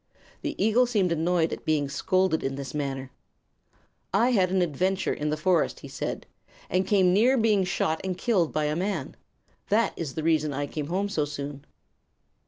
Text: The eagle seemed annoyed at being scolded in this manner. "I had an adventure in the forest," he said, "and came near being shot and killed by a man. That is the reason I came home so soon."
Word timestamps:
The 0.41 0.55
eagle 0.57 0.87
seemed 0.87 1.11
annoyed 1.11 1.53
at 1.53 1.63
being 1.63 1.87
scolded 1.87 2.41
in 2.41 2.55
this 2.55 2.73
manner. 2.73 3.11
"I 4.11 4.31
had 4.31 4.49
an 4.49 4.63
adventure 4.63 5.13
in 5.13 5.29
the 5.29 5.37
forest," 5.37 5.81
he 5.81 5.87
said, 5.87 6.25
"and 6.71 6.87
came 6.87 7.13
near 7.13 7.37
being 7.37 7.63
shot 7.65 8.01
and 8.03 8.17
killed 8.17 8.51
by 8.51 8.65
a 8.65 8.75
man. 8.75 9.15
That 9.69 9.93
is 9.95 10.15
the 10.15 10.23
reason 10.23 10.53
I 10.55 10.65
came 10.65 10.87
home 10.87 11.07
so 11.07 11.23
soon." 11.25 11.67